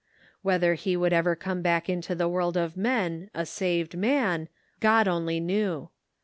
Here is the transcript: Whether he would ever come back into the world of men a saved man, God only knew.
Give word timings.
Whether 0.41 0.73
he 0.73 0.97
would 0.97 1.13
ever 1.13 1.35
come 1.35 1.61
back 1.61 1.87
into 1.87 2.15
the 2.15 2.27
world 2.27 2.57
of 2.57 2.75
men 2.75 3.29
a 3.35 3.45
saved 3.45 3.95
man, 3.95 4.49
God 4.79 5.07
only 5.07 5.39
knew. 5.39 5.91